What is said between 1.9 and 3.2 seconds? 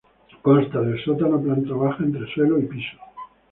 entresuelo y piso.